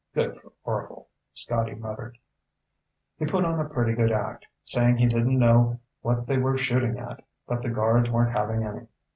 "Good 0.15 0.41
for 0.41 0.53
Orvil," 0.63 1.09
Scotty 1.35 1.75
muttered. 1.75 2.17
"He 3.17 3.27
put 3.27 3.45
on 3.45 3.59
a 3.59 3.69
pretty 3.69 3.93
good 3.93 4.11
act, 4.11 4.47
saying 4.63 4.97
he 4.97 5.05
didn't 5.05 5.37
know 5.37 5.79
what 6.01 6.25
they 6.25 6.39
were 6.39 6.57
shooting 6.57 6.97
at, 6.97 7.23
but 7.45 7.61
the 7.61 7.69
guards 7.69 8.09
weren't 8.09 8.35
having 8.35 8.63
any. 8.63 8.87